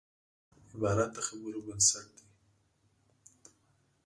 عبارت 0.73 1.09
د 1.15 1.17
خبرو 1.27 1.65
بنسټ 1.65 2.07
دئ. 2.17 2.25